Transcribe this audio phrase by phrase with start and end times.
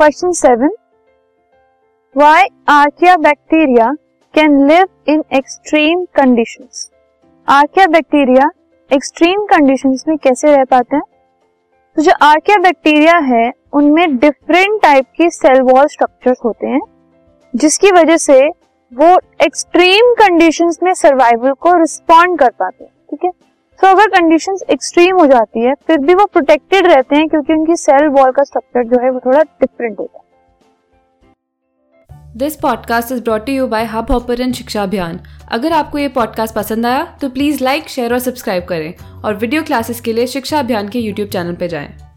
[0.00, 0.70] Question seven
[2.16, 3.92] why archaea bacteria
[4.34, 6.90] can live in extreme conditions
[7.48, 8.50] archaea bacteria
[8.92, 11.02] extreme conditions में कैसे रह पाते हैं?
[11.96, 16.80] तो जो आर्किया बैक्टीरिया है, उनमें डिफरेंट टाइप की सेल वॉल स्ट्रक्चर्स होते हैं,
[17.56, 18.48] जिसकी वजह से
[18.92, 23.30] वो एक्सट्रीम कंडीशंस में सर्वाइवल को रिस्पॉन्ड कर पाते हैं, ठीक है?
[23.80, 27.76] तो अगर कंडीशन एक्सट्रीम हो जाती है, फिर भी वो प्रोटेक्टेड रहते हैं क्योंकि उनकी
[27.76, 30.26] सेल वॉल का स्ट्रक्चर जो है वो थोड़ा डिफरेंट होता है।
[32.36, 35.20] This podcast is brought you by Hub Hopper Shiksha Abhiyan
[35.52, 39.62] अगर आपको ये पॉडकास्ट पसंद आया तो प्लीज़ लाइक शेयर और सब्सक्राइब करें। और वीडियो
[39.62, 42.07] क्लासेस के लिए शिक्षा अभियान के यूट्यूब चैनल पर जाएँ।